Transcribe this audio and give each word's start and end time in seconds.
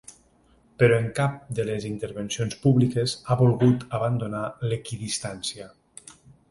Però 0.83 0.95
en 1.01 1.05
cap 1.19 1.35
de 1.59 1.65
les 1.67 1.85
intervencions 1.91 2.57
públiques 2.65 3.15
ha 3.35 3.39
volgut 3.45 3.87
abandonar 4.01 4.45
l’equidistància. 4.71 5.75